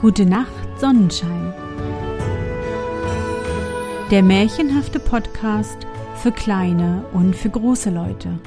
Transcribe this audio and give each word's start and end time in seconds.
Gute 0.00 0.24
Nacht, 0.26 0.78
Sonnenschein. 0.78 1.52
Der 4.10 4.22
märchenhafte 4.22 5.00
Podcast 5.00 5.86
für 6.14 6.32
kleine 6.32 7.04
und 7.12 7.34
für 7.34 7.50
große 7.50 7.90
Leute. 7.90 8.40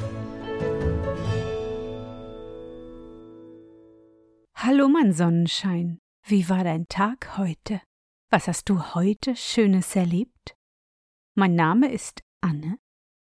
Hallo, 4.56 4.88
mein 4.88 5.14
Sonnenschein. 5.14 6.00
Wie 6.24 6.48
war 6.50 6.64
dein 6.64 6.88
Tag 6.88 7.38
heute? 7.38 7.82
Was 8.30 8.48
hast 8.48 8.70
du 8.70 8.96
heute 8.96 9.36
Schönes 9.36 9.96
erlebt? 9.96 10.56
Mein 11.36 11.56
Name 11.56 11.92
ist 11.92 12.24
Anne 12.40 12.78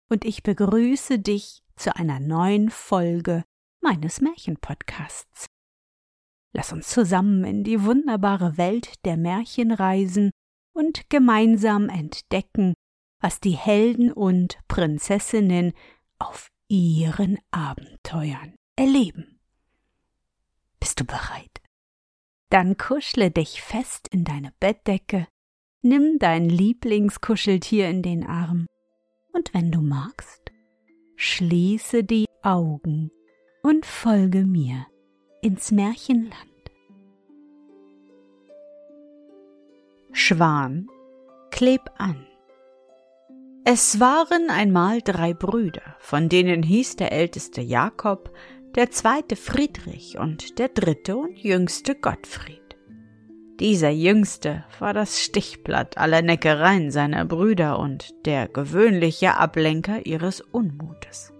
und 0.09 0.25
ich 0.25 0.43
begrüße 0.43 1.19
dich 1.19 1.63
zu 1.75 1.95
einer 1.95 2.19
neuen 2.19 2.69
Folge 2.69 3.43
meines 3.81 4.21
Märchenpodcasts. 4.21 5.47
Lass 6.53 6.71
uns 6.71 6.87
zusammen 6.87 7.43
in 7.43 7.63
die 7.63 7.83
wunderbare 7.83 8.57
Welt 8.57 8.93
der 9.05 9.17
Märchen 9.17 9.71
reisen 9.71 10.31
und 10.73 11.09
gemeinsam 11.09 11.89
entdecken, 11.89 12.73
was 13.19 13.39
die 13.39 13.57
Helden 13.57 14.11
und 14.11 14.57
Prinzessinnen 14.67 15.73
auf 16.19 16.49
ihren 16.67 17.37
Abenteuern 17.51 18.55
erleben. 18.75 19.39
Bist 20.79 20.99
du 20.99 21.05
bereit? 21.05 21.61
Dann 22.49 22.77
kuschle 22.77 23.31
dich 23.31 23.61
fest 23.61 24.07
in 24.07 24.23
deine 24.23 24.53
Bettdecke, 24.59 25.27
nimm 25.81 26.19
dein 26.19 26.47
Lieblingskuscheltier 26.47 27.89
in 27.89 28.01
den 28.01 28.25
Arm 28.25 28.67
und 29.35 29.53
wenn 29.53 29.71
du 29.71 29.81
magst, 29.81 30.51
schließe 31.17 32.03
die 32.03 32.25
Augen 32.41 33.11
und 33.61 33.85
folge 33.85 34.45
mir 34.45 34.87
ins 35.41 35.71
Märchenland. 35.71 36.33
Schwan, 40.11 40.87
kleb 41.51 41.81
an. 41.97 42.25
Es 43.65 43.99
waren 43.99 44.49
einmal 44.49 45.01
drei 45.01 45.33
Brüder, 45.33 45.95
von 45.99 46.29
denen 46.29 46.63
hieß 46.63 46.95
der 46.95 47.11
älteste 47.11 47.61
Jakob, 47.61 48.31
der 48.75 48.91
zweite 48.91 49.35
Friedrich 49.35 50.17
und 50.17 50.59
der 50.59 50.69
dritte 50.69 51.17
und 51.17 51.37
jüngste 51.39 51.95
Gottfried. 51.95 52.64
Dieser 53.59 53.89
jüngste 53.89 54.65
war 54.79 54.93
das 54.93 55.21
Stichblatt 55.21 55.97
aller 55.97 56.21
Neckereien 56.21 56.91
seiner 56.91 57.23
Brüder 57.23 57.79
und 57.79 58.13
der 58.25 58.49
gewöhnliche 58.49 59.37
Ablenker 59.37 60.05
ihres 60.05 60.41
Unmutes. 60.41 61.31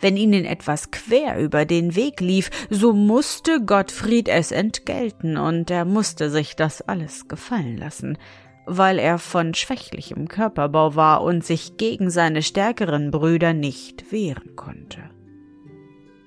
Wenn 0.00 0.16
ihnen 0.16 0.46
etwas 0.46 0.90
quer 0.90 1.38
über 1.38 1.64
den 1.64 1.94
Weg 1.94 2.20
lief, 2.20 2.50
so 2.70 2.92
musste 2.92 3.64
Gottfried 3.64 4.28
es 4.28 4.50
entgelten, 4.50 5.36
und 5.36 5.70
er 5.70 5.84
musste 5.84 6.30
sich 6.30 6.56
das 6.56 6.82
alles 6.82 7.28
gefallen 7.28 7.76
lassen, 7.76 8.18
weil 8.66 8.98
er 8.98 9.18
von 9.18 9.54
schwächlichem 9.54 10.28
Körperbau 10.28 10.96
war 10.96 11.22
und 11.22 11.44
sich 11.44 11.76
gegen 11.76 12.10
seine 12.10 12.42
stärkeren 12.42 13.10
Brüder 13.10 13.52
nicht 13.52 14.10
wehren 14.10 14.56
konnte. 14.56 15.02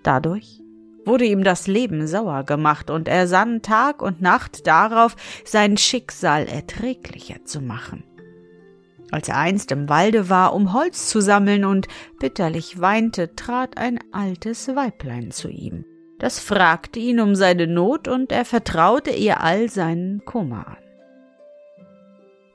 Dadurch 0.04 0.62
wurde 1.06 1.26
ihm 1.26 1.44
das 1.44 1.68
Leben 1.68 2.08
sauer 2.08 2.44
gemacht, 2.44 2.90
und 2.90 3.08
er 3.08 3.28
sann 3.28 3.62
Tag 3.62 4.02
und 4.02 4.22
Nacht 4.22 4.68
darauf, 4.68 5.16
sein 5.46 5.78
Schicksal 5.78 6.48
erträglicher 6.48 7.46
zu 7.46 7.62
machen. 7.62 8.04
Als 9.12 9.30
er 9.30 9.38
einst 9.38 9.72
im 9.72 9.88
Walde 9.88 10.30
war, 10.30 10.54
um 10.54 10.74
Holz 10.74 11.10
zu 11.10 11.22
sammeln 11.22 11.64
und 11.64 11.88
bitterlich 12.20 12.82
weinte, 12.82 13.36
trat 13.36 13.78
ein 13.78 14.00
altes 14.12 14.68
Weiblein 14.76 15.32
zu 15.32 15.48
ihm. 15.48 15.86
Das 16.18 16.40
fragte 16.40 17.00
ihn 17.00 17.20
um 17.20 17.36
seine 17.36 17.68
Not 17.68 18.08
und 18.08 18.32
er 18.32 18.46
vertraute 18.46 19.12
ihr 19.12 19.42
all 19.42 19.70
seinen 19.70 20.26
Kummer 20.26 20.68
an. 20.68 20.78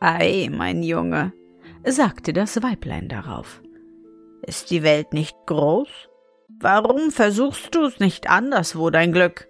Ei, 0.01 0.51
mein 0.51 0.83
Junge, 0.83 1.33
sagte 1.85 2.33
das 2.33 2.63
Weiblein 2.63 3.09
darauf. 3.09 3.63
Ist 4.43 4.71
die 4.71 4.83
Welt 4.83 5.13
nicht 5.13 5.37
groß? 5.47 6.10
Warum 6.63 7.11
versuchst 7.11 7.75
du's 7.75 8.01
nicht 8.01 8.29
anderswo 8.29 8.91
dein 8.91 9.13
Glück? 9.13 9.49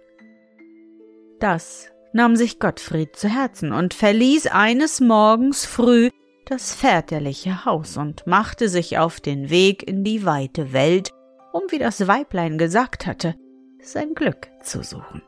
Das 1.41 1.89
nahm 2.13 2.37
sich 2.37 2.57
Gottfried 2.57 3.17
zu 3.17 3.27
Herzen 3.27 3.73
und 3.73 3.93
verließ 3.93 4.47
eines 4.47 5.01
Morgens 5.01 5.65
früh 5.65 6.09
das 6.45 6.73
väterliche 6.73 7.65
Haus 7.65 7.97
und 7.97 8.25
machte 8.27 8.69
sich 8.69 8.97
auf 8.97 9.19
den 9.19 9.49
Weg 9.49 9.85
in 9.85 10.05
die 10.05 10.25
weite 10.25 10.71
Welt, 10.71 11.09
um, 11.51 11.63
wie 11.69 11.79
das 11.79 12.07
Weiblein 12.07 12.57
gesagt 12.57 13.05
hatte, 13.05 13.35
sein 13.81 14.13
Glück 14.15 14.47
zu 14.63 14.81
suchen. 14.81 15.21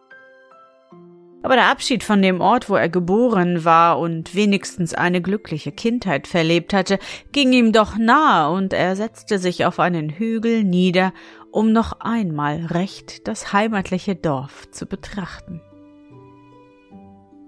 Aber 1.43 1.55
der 1.55 1.69
Abschied 1.69 2.05
von 2.05 2.21
dem 2.21 2.39
Ort, 2.39 2.69
wo 2.69 2.75
er 2.75 2.87
geboren 2.87 3.65
war 3.65 3.99
und 3.99 4.33
wenigstens 4.33 4.93
eine 4.93 5.21
glückliche 5.21 5.73
Kindheit 5.73 6.25
verlebt 6.25 6.73
hatte, 6.73 6.99
ging 7.33 7.51
ihm 7.51 7.73
doch 7.73 7.97
nahe, 7.97 8.51
und 8.55 8.71
er 8.71 8.95
setzte 8.95 9.37
sich 9.37 9.65
auf 9.65 9.79
einen 9.79 10.09
Hügel 10.09 10.63
nieder, 10.63 11.13
um 11.51 11.73
noch 11.73 11.99
einmal 11.99 12.65
recht 12.67 13.27
das 13.27 13.51
heimatliche 13.51 14.15
Dorf 14.15 14.71
zu 14.71 14.85
betrachten. 14.85 15.61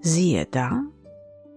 Siehe 0.00 0.46
da, 0.46 0.82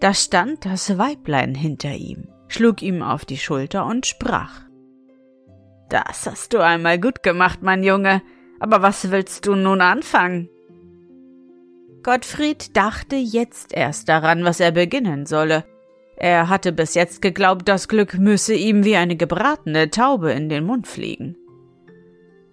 da 0.00 0.14
stand 0.14 0.64
das 0.64 0.96
Weiblein 0.96 1.54
hinter 1.54 1.92
ihm, 1.92 2.28
schlug 2.48 2.80
ihm 2.80 3.02
auf 3.02 3.26
die 3.26 3.36
Schulter 3.36 3.84
und 3.84 4.06
sprach 4.06 4.62
Das 5.90 6.26
hast 6.26 6.54
du 6.54 6.64
einmal 6.64 6.98
gut 6.98 7.22
gemacht, 7.22 7.58
mein 7.60 7.82
Junge, 7.82 8.22
aber 8.60 8.80
was 8.80 9.10
willst 9.10 9.46
du 9.46 9.54
nun 9.54 9.82
anfangen? 9.82 10.48
Gottfried 12.02 12.76
dachte 12.76 13.16
jetzt 13.16 13.72
erst 13.72 14.08
daran, 14.08 14.44
was 14.44 14.60
er 14.60 14.72
beginnen 14.72 15.26
solle. 15.26 15.64
Er 16.16 16.48
hatte 16.48 16.72
bis 16.72 16.94
jetzt 16.94 17.22
geglaubt, 17.22 17.68
das 17.68 17.88
Glück 17.88 18.18
müsse 18.18 18.54
ihm 18.54 18.84
wie 18.84 18.96
eine 18.96 19.16
gebratene 19.16 19.90
Taube 19.90 20.32
in 20.32 20.48
den 20.48 20.64
Mund 20.64 20.86
fliegen. 20.86 21.36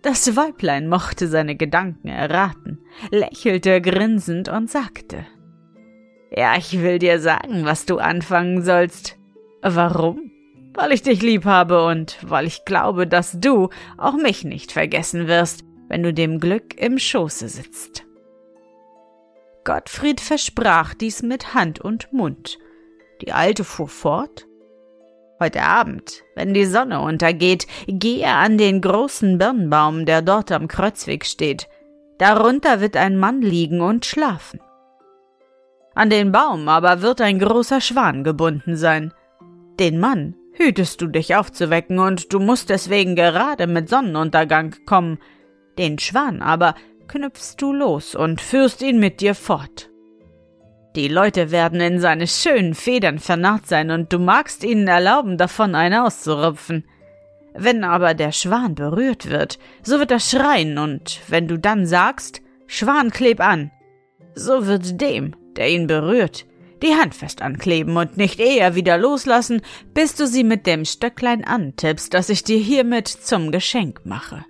Das 0.02 0.36
Weiblein 0.36 0.88
mochte 0.88 1.28
seine 1.28 1.56
Gedanken 1.56 2.08
erraten, 2.08 2.80
lächelte 3.12 3.82
grinsend 3.82 4.48
und 4.48 4.70
sagte 4.70 5.26
ja, 6.36 6.58
ich 6.58 6.82
will 6.82 7.00
dir 7.00 7.20
sagen, 7.20 7.66
was 7.66 7.86
du 7.86 7.98
anfangen 7.98 8.64
sollst. 8.64 9.18
Warum? 9.62 10.32
Weil 10.74 10.92
ich 10.92 11.02
dich 11.02 11.22
lieb 11.22 11.46
habe 11.46 11.86
und 11.86 12.18
weil 12.22 12.46
ich 12.46 12.66
glaube, 12.66 13.08
dass 13.08 13.40
du 13.40 13.70
auch 13.98 14.14
mich 14.14 14.44
nicht 14.44 14.72
vergessen 14.72 15.28
wirst, 15.28 15.64
wenn 15.88 16.04
du 16.04 16.14
dem 16.14 16.40
Glück 16.40 16.80
im 16.80 17.00
Schoße 17.00 17.48
sitzt. 17.48 18.07
Gottfried 19.68 20.22
versprach 20.22 20.94
dies 20.94 21.24
mit 21.24 21.54
Hand 21.54 21.82
und 21.82 22.14
Mund. 22.14 22.58
Die 23.22 23.34
Alte 23.34 23.66
fuhr 23.66 23.90
fort. 23.90 24.48
Heute 25.42 25.62
Abend, 25.62 26.24
wenn 26.36 26.54
die 26.54 26.64
Sonne 26.64 27.02
untergeht, 27.02 27.68
gehe 27.86 28.30
an 28.30 28.58
den 28.58 28.80
großen 28.80 29.38
Birnbaum, 29.38 30.06
der 30.06 30.22
dort 30.22 30.54
am 30.54 30.70
Kreuzweg 30.70 31.26
steht. 31.26 31.68
Darunter 32.18 32.80
wird 32.80 32.96
ein 32.96 33.18
Mann 33.18 33.42
liegen 33.42 33.82
und 33.82 34.06
schlafen. 34.06 34.62
An 35.94 36.10
den 36.10 36.32
Baum 36.32 36.70
aber 36.70 37.02
wird 37.02 37.20
ein 37.20 37.38
großer 37.38 37.82
Schwan 37.82 38.24
gebunden 38.24 38.78
sein. 38.78 39.14
Den 39.82 40.00
Mann 40.00 40.36
hütest 40.54 41.02
du 41.02 41.08
dich 41.08 41.36
aufzuwecken, 41.36 42.00
und 42.00 42.32
du 42.32 42.40
musst 42.40 42.70
deswegen 42.70 43.18
gerade 43.18 43.68
mit 43.68 43.90
Sonnenuntergang 43.90 44.76
kommen. 44.86 45.20
Den 45.78 46.00
Schwan 46.00 46.42
aber 46.42 46.74
knüpfst 47.08 47.56
du 47.58 47.74
los 47.74 48.16
und 48.16 48.42
führst 48.42 48.82
ihn 48.82 49.00
mit 49.00 49.22
dir 49.22 49.36
fort. 49.36 49.90
Die 50.96 51.08
Leute 51.08 51.52
werden 51.52 51.80
in 51.80 52.00
seine 52.00 52.28
schönen 52.28 52.74
Federn 52.74 53.20
vernarrt 53.20 53.68
sein, 53.68 53.92
und 53.92 54.12
du 54.12 54.20
magst 54.20 54.64
ihnen 54.64 54.88
erlauben, 54.88 55.38
davon 55.38 55.76
eine 55.76 56.06
auszurupfen. 56.06 56.86
Wenn 57.54 57.84
aber 57.84 58.14
der 58.14 58.32
Schwan 58.32 58.76
berührt 58.76 59.30
wird, 59.30 59.60
so 59.84 60.00
wird 60.00 60.12
er 60.12 60.20
schreien, 60.20 60.78
und 60.78 61.22
wenn 61.28 61.48
du 61.48 61.60
dann 61.60 61.86
sagst, 61.86 62.42
Schwan 62.66 63.12
kleb 63.12 63.40
an, 63.40 63.72
so 64.34 64.66
wird 64.66 65.00
dem, 65.00 65.36
der 65.56 65.70
ihn 65.70 65.88
berührt, 65.88 66.46
die 66.82 66.96
Hand 66.96 67.16
fest 67.16 67.42
ankleben 67.42 67.96
und 67.98 68.18
nicht 68.18 68.40
eher 68.40 68.76
wieder 68.76 68.98
loslassen, 68.98 69.62
bis 69.94 70.16
du 70.16 70.28
sie 70.28 70.44
mit 70.44 70.68
dem 70.68 70.86
Stöcklein 70.86 71.44
antippst, 71.44 72.14
das 72.14 72.30
ich 72.30 72.44
dir 72.44 72.60
hiermit 72.60 73.08
zum 73.08 73.52
Geschenk 73.52 74.02
mache. 74.04 74.46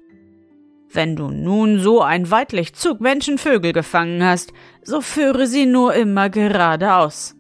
Wenn 0.92 1.16
du 1.16 1.30
nun 1.30 1.80
so 1.80 2.02
ein 2.02 2.32
weidlich 2.32 2.74
Zug 2.74 3.02
Menschenvögel 3.02 3.74
gefangen 3.74 4.24
hast, 4.24 4.54
so 4.84 5.02
führe 5.02 5.48
sie 5.48 5.66
nur 5.66 5.94
immer 5.94 6.30
geradeaus. 6.30 7.36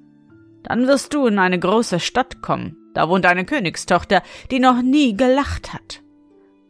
Dann 0.64 0.88
wirst 0.88 1.14
du 1.14 1.28
in 1.28 1.40
eine 1.40 1.58
große 1.58 2.00
Stadt 2.00 2.42
kommen, 2.42 2.76
da 2.94 3.08
wohnt 3.08 3.26
eine 3.26 3.46
Königstochter, 3.46 4.22
die 4.52 4.60
noch 4.60 4.82
nie 4.82 5.16
gelacht 5.16 5.74
hat. 5.74 6.02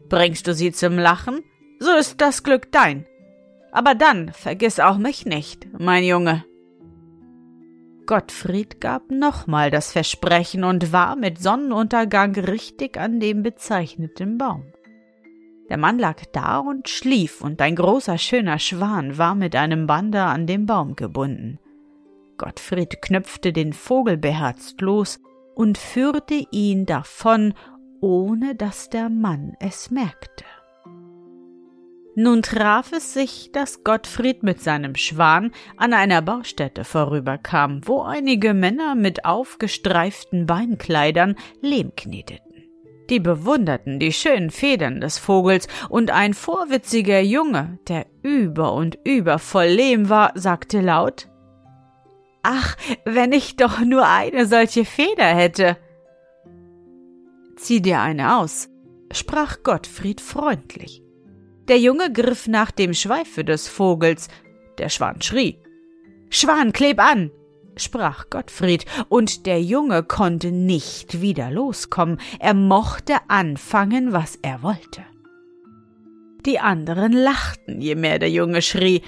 Bringst 0.07 0.45
du 0.45 0.53
sie 0.53 0.71
zum 0.71 0.97
Lachen, 0.99 1.41
so 1.79 1.91
ist 1.91 2.21
das 2.21 2.43
Glück 2.43 2.71
dein. 2.71 3.05
Aber 3.71 3.95
dann 3.95 4.31
vergiss 4.31 4.79
auch 4.79 4.97
mich 4.97 5.25
nicht, 5.25 5.67
mein 5.77 6.03
Junge. 6.03 6.45
Gottfried 8.05 8.79
gab 8.79 9.11
nochmal 9.11 9.69
das 9.69 9.91
Versprechen 9.91 10.63
und 10.63 10.93
war 10.93 11.15
mit 11.15 11.41
Sonnenuntergang 11.41 12.35
richtig 12.35 12.97
an 12.97 13.19
dem 13.19 13.43
bezeichneten 13.43 14.37
Baum. 14.37 14.63
Der 15.69 15.77
Mann 15.77 15.99
lag 15.99 16.23
da 16.31 16.59
und 16.59 16.87
schlief, 16.87 17.41
und 17.41 17.61
ein 17.61 17.75
großer 17.75 18.17
schöner 18.17 18.59
Schwan 18.59 19.17
war 19.17 19.35
mit 19.35 19.55
einem 19.55 19.85
Bande 19.87 20.21
an 20.21 20.47
dem 20.47 20.65
Baum 20.65 20.95
gebunden. 20.95 21.59
Gottfried 22.37 23.01
knöpfte 23.01 23.51
den 23.51 23.73
Vogel 23.73 24.17
beherzt 24.17 24.79
los 24.81 25.19
und 25.55 25.77
führte 25.77 26.45
ihn 26.51 26.85
davon, 26.85 27.53
ohne 27.99 28.55
dass 28.55 28.89
der 28.89 29.09
Mann 29.09 29.53
es 29.59 29.91
merkte. 29.91 30.45
Nun 32.19 32.41
traf 32.41 32.93
es 32.93 33.13
sich, 33.13 33.51
dass 33.51 33.83
Gottfried 33.83 34.41
mit 34.41 34.59
seinem 34.59 34.95
Schwan 34.95 35.51
an 35.77 35.93
einer 35.93 36.23
Baustätte 36.23 36.83
vorüberkam, 36.83 37.81
wo 37.85 38.01
einige 38.01 38.55
Männer 38.55 38.95
mit 38.95 39.25
aufgestreiften 39.25 40.47
Beinkleidern 40.47 41.35
Lehm 41.61 41.91
kneteten. 41.95 42.46
Die 43.09 43.19
bewunderten 43.19 43.99
die 43.99 44.11
schönen 44.11 44.51
Federn 44.51 44.99
des 44.99 45.17
Vogels, 45.17 45.67
und 45.89 46.11
ein 46.11 46.33
vorwitziger 46.33 47.21
Junge, 47.21 47.79
der 47.87 48.05
über 48.21 48.73
und 48.73 48.97
über 49.03 49.39
voll 49.39 49.67
Lehm 49.67 50.09
war, 50.09 50.31
sagte 50.35 50.81
laut 50.81 51.29
Ach, 52.43 52.77
wenn 53.03 53.33
ich 53.33 53.55
doch 53.57 53.79
nur 53.79 54.07
eine 54.07 54.45
solche 54.45 54.85
Feder 54.85 55.25
hätte. 55.25 55.77
Zieh 57.57 57.81
dir 57.81 57.99
eine 57.99 58.37
aus, 58.37 58.69
sprach 59.11 59.63
Gottfried 59.63 60.21
freundlich. 60.21 61.01
Der 61.67 61.79
Junge 61.79 62.11
griff 62.13 62.47
nach 62.47 62.71
dem 62.71 62.93
Schweife 62.93 63.43
des 63.43 63.67
Vogels. 63.67 64.29
Der 64.77 64.87
Schwan 64.87 65.21
schrie. 65.21 65.59
Schwan, 66.29 66.71
kleb 66.71 66.99
an! 66.99 67.31
Sprach 67.79 68.29
Gottfried, 68.29 68.85
und 69.09 69.45
der 69.45 69.61
Junge 69.61 70.03
konnte 70.03 70.51
nicht 70.51 71.21
wieder 71.21 71.51
loskommen, 71.51 72.19
er 72.39 72.53
mochte 72.53 73.15
anfangen, 73.27 74.13
was 74.13 74.37
er 74.41 74.63
wollte. 74.63 75.03
Die 76.45 76.59
anderen 76.59 77.11
lachten, 77.11 77.81
je 77.81 77.95
mehr 77.95 78.19
der 78.19 78.31
Junge 78.31 78.61
schrie, 78.61 79.01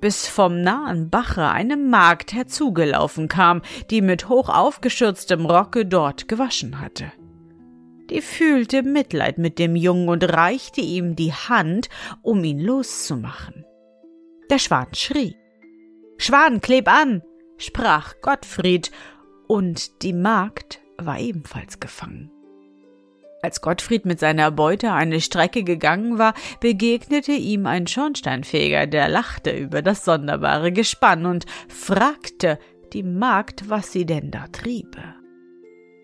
bis 0.00 0.26
vom 0.26 0.62
nahen 0.62 1.10
Bache 1.10 1.48
eine 1.48 1.76
Magd 1.76 2.32
herzugelaufen 2.32 3.28
kam, 3.28 3.60
die 3.90 4.00
mit 4.00 4.28
hoch 4.28 4.48
aufgeschürztem 4.48 5.44
Rocke 5.44 5.84
dort 5.84 6.26
gewaschen 6.26 6.80
hatte 6.80 7.12
die 8.10 8.20
fühlte 8.20 8.82
Mitleid 8.82 9.38
mit 9.38 9.58
dem 9.58 9.76
Jungen 9.76 10.08
und 10.08 10.24
reichte 10.24 10.80
ihm 10.80 11.16
die 11.16 11.32
Hand, 11.32 11.88
um 12.22 12.42
ihn 12.44 12.60
loszumachen. 12.60 13.64
Der 14.50 14.58
Schwan 14.58 14.88
schrie. 14.94 15.36
Schwan, 16.18 16.60
kleb 16.60 16.88
an, 16.88 17.22
sprach 17.60 18.14
Gottfried, 18.22 18.90
und 19.46 20.02
die 20.02 20.12
Magd 20.12 20.80
war 20.96 21.18
ebenfalls 21.18 21.80
gefangen. 21.80 22.30
Als 23.42 23.62
Gottfried 23.62 24.04
mit 24.04 24.20
seiner 24.20 24.50
Beute 24.50 24.92
eine 24.92 25.20
Strecke 25.20 25.64
gegangen 25.64 26.18
war, 26.18 26.34
begegnete 26.60 27.32
ihm 27.32 27.66
ein 27.66 27.86
Schornsteinfeger, 27.86 28.86
der 28.86 29.08
lachte 29.08 29.50
über 29.50 29.80
das 29.80 30.04
sonderbare 30.04 30.72
Gespann 30.72 31.24
und 31.24 31.46
fragte 31.68 32.58
die 32.92 33.02
Magd, 33.02 33.70
was 33.70 33.92
sie 33.92 34.04
denn 34.04 34.30
da 34.30 34.46
triebe. 34.48 35.14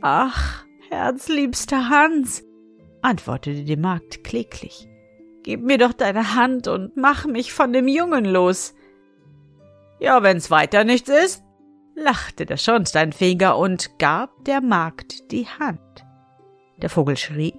Ach, 0.01 0.65
Herzliebster 0.89 1.89
Hans, 1.91 2.45
antwortete 3.03 3.65
die 3.65 3.77
Magd 3.77 4.25
kläglich, 4.25 4.89
gib 5.43 5.63
mir 5.63 5.79
doch 5.79 5.93
deine 5.93 6.35
Hand 6.35 6.69
und 6.69 6.97
mach 6.97 7.27
mich 7.27 7.53
von 7.53 7.73
dem 7.73 7.89
Jungen 7.89 8.25
los. 8.25 8.75
Ja, 10.01 10.23
wenn's 10.23 10.51
weiter 10.51 10.85
nichts 10.85 11.11
ist, 11.11 11.43
lachte 11.97 12.47
der 12.47 12.59
Schornsteinfeger 12.59 13.57
und 13.57 13.99
gab 13.99 14.45
der 14.45 14.61
Magd 14.61 15.33
die 15.33 15.47
Hand. 15.47 15.81
Der 16.77 16.91
Vogel 16.91 17.17
schrie, 17.17 17.55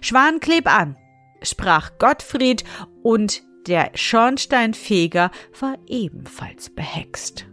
Schwan, 0.00 0.38
kleb 0.38 0.72
an, 0.72 0.96
sprach 1.42 1.98
Gottfried, 1.98 2.64
und 3.02 3.42
der 3.66 3.90
Schornsteinfeger 3.94 5.30
war 5.58 5.76
ebenfalls 5.88 6.70
behext. 6.70 7.46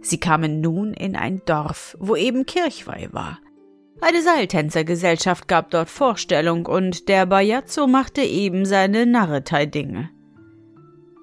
Sie 0.00 0.18
kamen 0.18 0.60
nun 0.60 0.92
in 0.92 1.16
ein 1.16 1.40
Dorf, 1.46 1.96
wo 1.98 2.14
eben 2.14 2.44
Kirchweih 2.44 3.08
war. 3.12 3.38
Eine 4.00 4.20
Seiltänzergesellschaft 4.20 5.48
gab 5.48 5.70
dort 5.70 5.88
Vorstellung 5.88 6.66
und 6.66 7.08
der 7.08 7.24
Bajazzo 7.24 7.86
machte 7.86 8.20
eben 8.20 8.66
seine 8.66 9.06
Narretei-Dinge. 9.06 10.10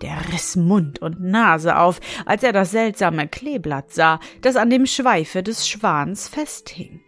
Der 0.01 0.17
riss 0.31 0.55
Mund 0.55 1.01
und 1.01 1.21
Nase 1.21 1.77
auf, 1.77 1.99
als 2.25 2.43
er 2.43 2.53
das 2.53 2.71
seltsame 2.71 3.27
Kleeblatt 3.27 3.91
sah, 3.91 4.19
das 4.41 4.55
an 4.55 4.69
dem 4.69 4.85
Schweife 4.85 5.43
des 5.43 5.67
Schwans 5.67 6.27
festhing. 6.27 7.01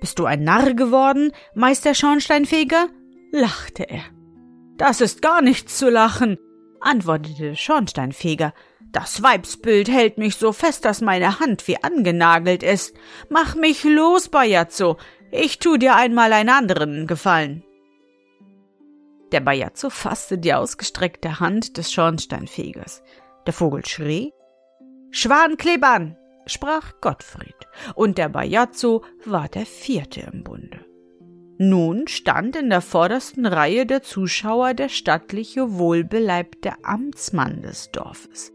Bist 0.00 0.18
du 0.18 0.24
ein 0.24 0.42
Narr 0.42 0.74
geworden, 0.74 1.32
Meister 1.54 1.94
Schornsteinfeger? 1.94 2.88
lachte 3.30 3.88
er. 3.88 4.02
Das 4.76 5.00
ist 5.00 5.22
gar 5.22 5.40
nichts 5.42 5.78
zu 5.78 5.88
lachen, 5.88 6.36
antwortete 6.80 7.54
Schornsteinfeger 7.54 8.52
das 8.92 9.22
Weibsbild 9.22 9.88
hält 9.88 10.18
mich 10.18 10.36
so 10.36 10.52
fest, 10.52 10.84
dass 10.84 11.00
meine 11.00 11.40
Hand 11.40 11.66
wie 11.66 11.82
angenagelt 11.82 12.62
ist. 12.62 12.94
Mach 13.30 13.54
mich 13.54 13.84
los, 13.84 14.28
Bajazzo. 14.28 14.98
Ich 15.30 15.58
tu 15.58 15.78
dir 15.78 15.96
einmal 15.96 16.32
einen 16.34 16.50
anderen 16.50 17.06
Gefallen. 17.06 17.64
Der 19.32 19.40
Bajazzo 19.40 19.88
fasste 19.88 20.36
die 20.36 20.52
ausgestreckte 20.52 21.40
Hand 21.40 21.78
des 21.78 21.90
Schornsteinfegers. 21.90 23.02
Der 23.46 23.54
Vogel 23.54 23.84
schrie. 23.86 24.32
Schwan, 25.10 25.56
kleb 25.56 25.84
an, 25.84 26.16
sprach 26.46 27.00
Gottfried, 27.00 27.56
und 27.94 28.18
der 28.18 28.28
Bajazzo 28.28 29.02
war 29.24 29.48
der 29.48 29.64
vierte 29.64 30.20
im 30.32 30.44
Bunde. 30.44 30.84
Nun 31.58 32.08
stand 32.08 32.56
in 32.56 32.70
der 32.70 32.82
vordersten 32.82 33.46
Reihe 33.46 33.86
der 33.86 34.02
Zuschauer 34.02 34.74
der 34.74 34.88
stattliche, 34.88 35.78
wohlbeleibte 35.78 36.72
Amtsmann 36.82 37.62
des 37.62 37.90
Dorfes. 37.90 38.52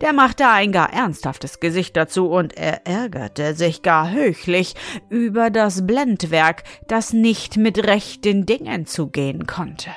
Der 0.00 0.12
machte 0.12 0.48
ein 0.48 0.72
gar 0.72 0.92
ernsthaftes 0.92 1.60
Gesicht 1.60 1.96
dazu 1.96 2.28
und 2.30 2.56
er 2.56 2.86
ärgerte 2.86 3.54
sich 3.54 3.82
gar 3.82 4.10
höchlich 4.10 4.74
über 5.10 5.50
das 5.50 5.86
Blendwerk, 5.86 6.62
das 6.86 7.12
nicht 7.12 7.56
mit 7.56 7.86
rechten 7.86 8.46
Dingen 8.46 8.86
zugehen 8.86 9.46
konnte. 9.46 9.90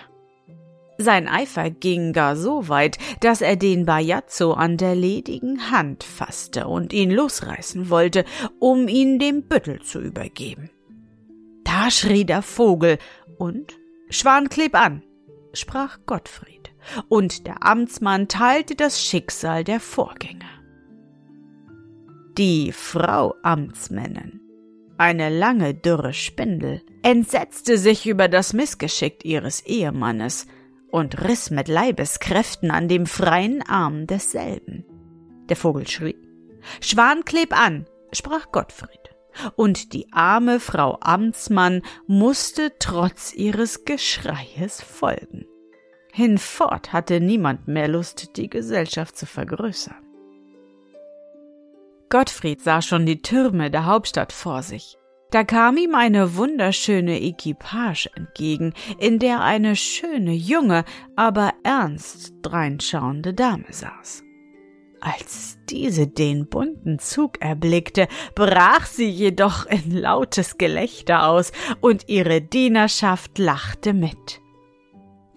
Sein 1.01 1.27
Eifer 1.27 1.71
ging 1.71 2.13
gar 2.13 2.35
so 2.35 2.69
weit, 2.69 2.97
dass 3.21 3.41
er 3.41 3.55
den 3.55 3.85
Bajazzo 3.85 4.53
an 4.53 4.77
der 4.77 4.95
ledigen 4.95 5.71
Hand 5.71 6.03
fasste 6.03 6.67
und 6.67 6.93
ihn 6.93 7.09
losreißen 7.09 7.89
wollte, 7.89 8.23
um 8.59 8.87
ihn 8.87 9.17
dem 9.17 9.47
Büttel 9.47 9.81
zu 9.81 9.99
übergeben. 9.99 10.69
Da 11.63 11.89
schrie 11.89 12.25
der 12.25 12.41
Vogel 12.41 12.99
und 13.37 13.79
Schwan 14.09 14.49
kleb 14.49 14.75
an, 14.75 15.03
sprach 15.53 15.99
Gottfried 16.05 16.71
und 17.07 17.47
der 17.47 17.65
Amtsmann 17.65 18.27
teilte 18.27 18.75
das 18.75 19.03
Schicksal 19.03 19.63
der 19.63 19.79
Vorgänger. 19.79 20.49
Die 22.37 22.71
Frau 22.71 23.35
Amtsmännin, 23.41 24.41
eine 24.97 25.29
lange 25.29 25.73
dürre 25.73 26.13
Spindel, 26.13 26.81
entsetzte 27.01 27.77
sich 27.77 28.05
über 28.05 28.27
das 28.27 28.53
Missgeschick 28.53 29.25
ihres 29.25 29.65
Ehemannes 29.65 30.45
und 30.91 31.23
riss 31.23 31.49
mit 31.49 31.67
Leibeskräften 31.67 32.69
an 32.71 32.87
dem 32.87 33.05
freien 33.05 33.63
Arm 33.67 34.07
desselben. 34.07 34.85
Der 35.49 35.55
Vogel 35.55 35.87
schrie. 35.87 36.17
Schwan 36.79 37.25
kleb 37.25 37.57
an, 37.57 37.87
sprach 38.11 38.51
Gottfried. 38.51 38.89
Und 39.55 39.93
die 39.93 40.11
arme 40.11 40.59
Frau 40.59 40.97
Amtsmann 40.99 41.81
musste 42.05 42.73
trotz 42.79 43.33
ihres 43.33 43.85
Geschreies 43.85 44.81
folgen. 44.81 45.45
Hinfort 46.11 46.91
hatte 46.91 47.21
niemand 47.21 47.69
mehr 47.69 47.87
Lust, 47.87 48.35
die 48.35 48.49
Gesellschaft 48.49 49.17
zu 49.17 49.25
vergrößern. 49.25 49.95
Gottfried 52.09 52.61
sah 52.61 52.81
schon 52.81 53.05
die 53.05 53.21
Türme 53.21 53.71
der 53.71 53.85
Hauptstadt 53.85 54.33
vor 54.33 54.63
sich. 54.63 54.97
Da 55.31 55.45
kam 55.45 55.77
ihm 55.77 55.95
eine 55.95 56.35
wunderschöne 56.35 57.21
Equipage 57.21 58.09
entgegen, 58.15 58.73
in 58.99 59.17
der 59.17 59.41
eine 59.41 59.77
schöne, 59.77 60.33
junge, 60.33 60.83
aber 61.15 61.53
ernst 61.63 62.33
dreinschauende 62.41 63.33
Dame 63.33 63.71
saß. 63.71 64.23
Als 64.99 65.57
diese 65.69 66.05
den 66.05 66.47
bunten 66.47 66.99
Zug 66.99 67.41
erblickte, 67.41 68.07
brach 68.35 68.85
sie 68.85 69.09
jedoch 69.09 69.65
in 69.65 69.91
lautes 69.91 70.57
Gelächter 70.57 71.25
aus, 71.25 71.53
und 71.79 72.07
ihre 72.07 72.41
Dienerschaft 72.41 73.39
lachte 73.39 73.93
mit. 73.93 74.41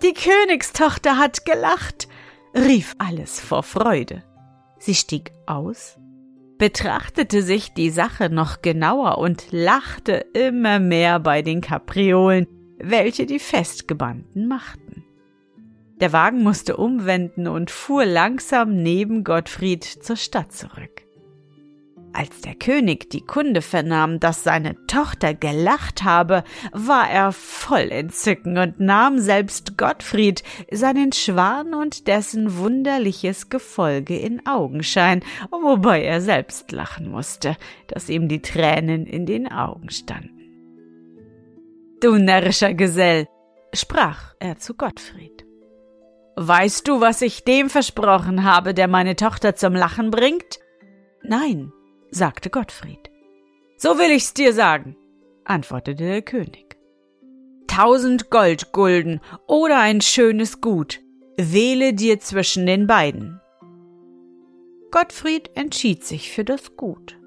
Die 0.02 0.12
Königstochter 0.12 1.18
hat 1.18 1.46
gelacht, 1.46 2.08
rief 2.54 2.94
alles 2.98 3.40
vor 3.40 3.62
Freude. 3.62 4.22
Sie 4.78 4.94
stieg 4.94 5.32
aus, 5.46 5.98
betrachtete 6.58 7.42
sich 7.42 7.72
die 7.74 7.90
Sache 7.90 8.30
noch 8.30 8.62
genauer 8.62 9.18
und 9.18 9.46
lachte 9.50 10.24
immer 10.34 10.78
mehr 10.78 11.20
bei 11.20 11.42
den 11.42 11.60
Kapriolen, 11.60 12.46
welche 12.78 13.26
die 13.26 13.38
Festgebannten 13.38 14.46
machten. 14.46 15.04
Der 16.00 16.12
Wagen 16.12 16.42
musste 16.42 16.76
umwenden 16.76 17.46
und 17.46 17.70
fuhr 17.70 18.04
langsam 18.04 18.82
neben 18.82 19.24
Gottfried 19.24 19.84
zur 19.84 20.16
Stadt 20.16 20.52
zurück. 20.52 21.03
Als 22.16 22.42
der 22.42 22.54
König 22.54 23.10
die 23.10 23.22
Kunde 23.22 23.60
vernahm, 23.60 24.20
dass 24.20 24.44
seine 24.44 24.76
Tochter 24.86 25.34
gelacht 25.34 26.04
habe, 26.04 26.44
war 26.70 27.10
er 27.10 27.32
voll 27.32 27.90
Entzücken 27.90 28.56
und 28.56 28.78
nahm 28.78 29.18
selbst 29.18 29.76
Gottfried, 29.76 30.44
seinen 30.70 31.10
Schwan 31.10 31.74
und 31.74 32.06
dessen 32.06 32.56
wunderliches 32.56 33.48
Gefolge 33.48 34.16
in 34.16 34.46
Augenschein, 34.46 35.24
wobei 35.50 36.04
er 36.04 36.20
selbst 36.20 36.70
lachen 36.70 37.10
musste, 37.10 37.56
dass 37.88 38.08
ihm 38.08 38.28
die 38.28 38.42
Tränen 38.42 39.06
in 39.06 39.26
den 39.26 39.50
Augen 39.50 39.90
standen. 39.90 40.30
Du 42.00 42.14
närrischer 42.14 42.74
Gesell, 42.74 43.26
sprach 43.74 44.34
er 44.38 44.56
zu 44.58 44.74
Gottfried. 44.74 45.44
Weißt 46.36 46.86
du, 46.86 47.00
was 47.00 47.22
ich 47.22 47.42
dem 47.42 47.68
versprochen 47.68 48.44
habe, 48.44 48.72
der 48.72 48.86
meine 48.86 49.16
Tochter 49.16 49.56
zum 49.56 49.74
Lachen 49.74 50.12
bringt? 50.12 50.60
Nein, 51.22 51.72
sagte 52.14 52.48
Gottfried. 52.48 53.10
So 53.76 53.98
will 53.98 54.10
ich's 54.10 54.34
dir 54.34 54.52
sagen, 54.52 54.96
antwortete 55.44 56.04
der 56.04 56.22
König. 56.22 56.76
Tausend 57.66 58.30
Goldgulden 58.30 59.20
oder 59.48 59.80
ein 59.80 60.00
schönes 60.00 60.60
Gut, 60.60 61.00
wähle 61.36 61.92
dir 61.92 62.20
zwischen 62.20 62.66
den 62.66 62.86
beiden. 62.86 63.40
Gottfried 64.92 65.50
entschied 65.56 66.04
sich 66.04 66.30
für 66.30 66.44
das 66.44 66.76
Gut. 66.76 67.18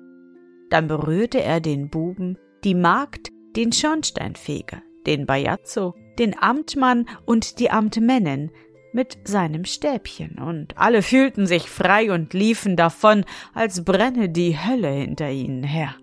Dann 0.70 0.88
berührte 0.88 1.42
er 1.42 1.60
den 1.60 1.90
Buben, 1.90 2.38
die 2.64 2.76
Magd, 2.76 3.30
den 3.58 3.74
Schornsteinfeger, 3.74 4.82
den 5.06 5.26
Bajazzo, 5.26 5.96
den 6.18 6.38
Amtmann 6.42 7.08
und 7.26 7.60
die 7.60 7.70
Amtmännin, 7.70 8.52
mit 8.98 9.20
seinem 9.26 9.64
Stäbchen, 9.64 10.40
und 10.40 10.76
alle 10.76 11.04
fühlten 11.04 11.46
sich 11.46 11.70
frei 11.70 12.12
und 12.12 12.34
liefen 12.34 12.76
davon, 12.76 13.26
als 13.54 13.86
brenne 13.86 14.28
die 14.28 14.58
Hölle 14.58 14.90
hinter 14.90 15.30
ihnen 15.30 15.62
her. 15.62 15.94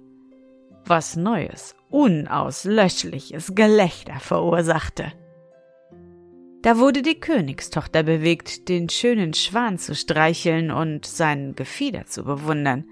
Was 0.87 1.17
Neues, 1.17 1.75
unauslöschliches 1.91 3.57
Gelächter 3.57 4.21
verursachte. 4.21 5.13
Da 6.63 6.79
wurde 6.79 7.03
die 7.03 7.19
Königstochter 7.19 8.05
bewegt, 8.05 8.69
den 8.69 8.89
schönen 8.89 9.35
Schwan 9.35 9.77
zu 9.77 9.97
streicheln 9.97 10.71
und 10.71 11.05
sein 11.05 11.57
Gefieder 11.57 12.07
zu 12.07 12.23
bewundern. 12.23 12.85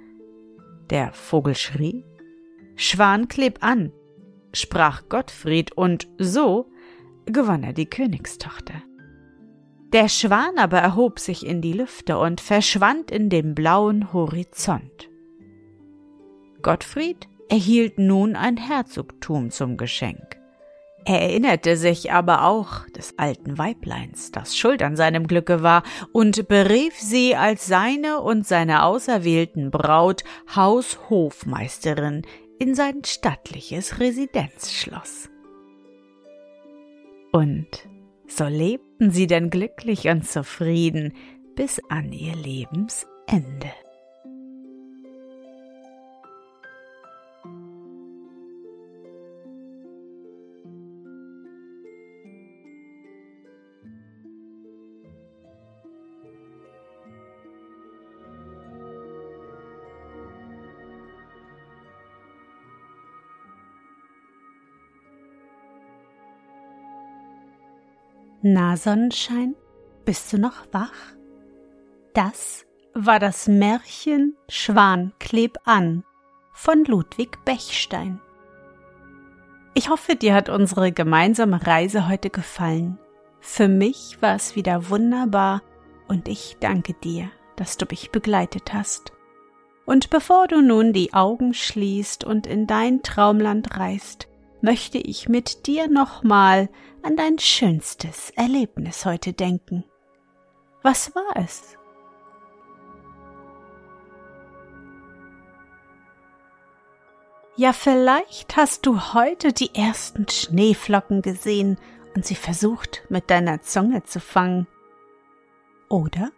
Der 0.91 1.13
Vogel 1.13 1.55
schrie, 1.55 2.05
Schwan 2.75 3.29
kleb 3.29 3.59
an, 3.61 3.93
sprach 4.53 5.09
Gottfried, 5.09 5.71
und 5.77 6.09
so 6.19 6.73
gewann 7.25 7.63
er 7.63 7.73
die 7.73 7.87
Königstochter. 7.87 8.83
Der 9.93 10.09
Schwan 10.09 10.57
aber 10.57 10.79
erhob 10.79 11.19
sich 11.19 11.45
in 11.45 11.61
die 11.61 11.75
Lüfte 11.75 12.19
und 12.19 12.41
verschwand 12.41 13.11
in 13.11 13.29
dem 13.29 13.55
blauen 13.55 14.13
Horizont. 14.13 15.11
Gottfried 16.63 17.29
erhielt 17.51 17.99
nun 17.99 18.35
ein 18.35 18.57
Herzogtum 18.57 19.51
zum 19.51 19.77
Geschenk. 19.77 20.39
Er 21.05 21.21
erinnerte 21.21 21.77
sich 21.77 22.13
aber 22.13 22.45
auch 22.45 22.89
des 22.91 23.19
alten 23.19 23.59
Weibleins, 23.59 24.31
das 24.31 24.57
schuld 24.57 24.83
an 24.83 24.97
seinem 24.97 25.27
Glücke 25.27 25.63
war, 25.63 25.83
und 26.13 26.49
berief 26.49 26.99
sie 26.99 27.35
als 27.35 27.67
seine 27.67 28.21
und 28.21 28.47
seine 28.47 28.85
auserwählten 28.85 29.71
Braut 29.71 30.23
Haushofmeisterin 30.55 32.23
in 32.59 32.75
sein 32.75 33.03
stattliches 33.05 33.99
Residenzschloss. 33.99 35.29
Und 37.33 37.67
so 38.29 38.47
lebten 39.03 39.11
sie 39.11 39.27
denn 39.27 39.51
glücklich 39.51 40.07
und 40.07 40.29
zufrieden 40.29 41.13
bis 41.57 41.81
an 41.89 42.13
ihr 42.13 42.37
Lebensende. 42.37 43.73
Na, 68.45 68.77
Sonnenschein, 68.77 69.55
bist 70.05 70.33
du 70.33 70.39
noch 70.39 70.65
wach? 70.73 71.15
Das 72.13 72.67
war 72.93 73.21
das 73.21 73.47
Märchen 73.47 74.37
Schwan 74.49 75.13
kleb 75.21 75.59
an 75.65 76.03
von 76.53 76.85
Ludwig 76.85 77.45
Bechstein. 77.45 78.21
Ich 79.75 79.91
hoffe, 79.91 80.17
dir 80.17 80.35
hat 80.35 80.49
unsere 80.49 80.91
gemeinsame 80.91 81.65
Reise 81.65 82.09
heute 82.09 82.31
gefallen. 82.31 82.99
Für 83.39 83.69
mich 83.69 84.21
war 84.21 84.35
es 84.35 84.57
wieder 84.57 84.91
wunderbar 84.91 85.63
und 86.09 86.27
ich 86.27 86.57
danke 86.59 86.95
dir, 86.95 87.31
dass 87.55 87.77
du 87.77 87.87
mich 87.89 88.11
begleitet 88.11 88.75
hast. 88.75 89.13
Und 89.87 90.11
bevor 90.11 90.49
du 90.49 90.63
nun 90.63 90.93
die 90.93 91.15
Augen 91.15 91.55
schließt 91.55 92.25
und 92.25 92.49
in 92.49 92.67
dein 92.67 93.03
Traumland 93.05 93.79
reist, 93.79 94.27
möchte 94.63 94.99
ich 94.99 95.29
mit 95.29 95.67
dir 95.67 95.89
nochmal 95.89 96.71
an 97.03 97.17
dein 97.17 97.39
schönstes 97.39 98.31
Erlebnis 98.31 99.05
heute 99.05 99.33
denken. 99.33 99.85
Was 100.83 101.15
war 101.15 101.37
es? 101.37 101.77
Ja, 107.57 107.73
vielleicht 107.75 108.57
hast 108.57 108.87
du 108.87 109.13
heute 109.13 109.53
die 109.53 109.75
ersten 109.75 110.27
Schneeflocken 110.29 111.21
gesehen 111.21 111.79
und 112.15 112.25
sie 112.25 112.35
versucht 112.35 113.05
mit 113.11 113.31
deiner 113.31 113.61
Zunge 113.61 114.05
zu 114.05 114.21
fangen. 114.21 114.67
Oder 115.91 116.31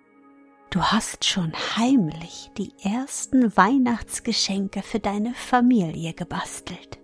du 0.71 0.83
hast 0.83 1.25
schon 1.25 1.53
heimlich 1.77 2.51
die 2.59 2.73
ersten 2.83 3.57
Weihnachtsgeschenke 3.57 4.83
für 4.83 4.99
deine 4.99 5.35
Familie 5.35 6.15
gebastelt. 6.15 7.04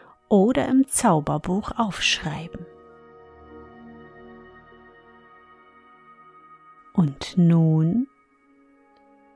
oder 0.31 0.65
im 0.69 0.87
Zauberbuch 0.87 1.73
aufschreiben. 1.77 2.65
Und 6.93 7.37
nun 7.37 8.07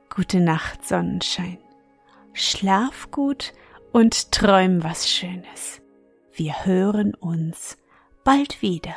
gute 0.08 0.40
Nacht, 0.40 0.86
Sonnenschein. 0.86 1.58
Schlaf 2.32 3.10
gut 3.10 3.52
und 3.92 4.32
träum 4.32 4.82
was 4.82 5.10
Schönes. 5.10 5.82
Wir 6.32 6.64
hören 6.64 7.14
uns 7.14 7.76
bald 8.24 8.62
wieder. 8.62 8.96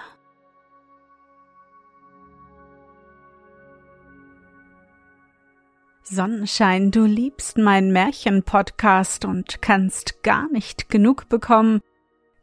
Sonnenschein, 6.04 6.92
du 6.92 7.04
liebst 7.06 7.58
meinen 7.58 7.92
Märchen-Podcast 7.92 9.26
und 9.26 9.62
kannst 9.62 10.24
gar 10.24 10.50
nicht 10.50 10.90
genug 10.90 11.28
bekommen, 11.30 11.82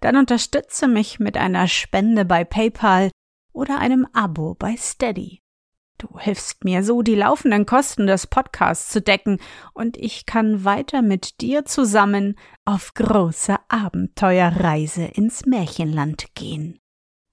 dann 0.06 0.16
unterstütze 0.16 0.86
mich 0.86 1.18
mit 1.18 1.36
einer 1.36 1.66
Spende 1.66 2.24
bei 2.24 2.44
PayPal 2.44 3.10
oder 3.52 3.80
einem 3.80 4.06
Abo 4.12 4.54
bei 4.54 4.76
Steady. 4.76 5.40
Du 5.98 6.16
hilfst 6.16 6.62
mir 6.62 6.84
so, 6.84 7.02
die 7.02 7.16
laufenden 7.16 7.66
Kosten 7.66 8.06
des 8.06 8.28
Podcasts 8.28 8.92
zu 8.92 9.02
decken, 9.02 9.40
und 9.74 9.96
ich 9.96 10.24
kann 10.24 10.64
weiter 10.64 11.02
mit 11.02 11.40
dir 11.40 11.64
zusammen 11.64 12.38
auf 12.64 12.94
große 12.94 13.56
Abenteuerreise 13.66 15.06
ins 15.06 15.44
Märchenland 15.44 16.36
gehen. 16.36 16.78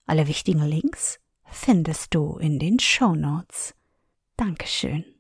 Alle 0.08 0.28
wichtigen 0.28 0.64
Links 0.64 1.20
findest 1.46 2.16
du 2.16 2.38
in 2.38 2.58
den 2.58 2.80
Show 2.80 3.14
Notes. 3.14 3.76
Dankeschön. 4.36 5.13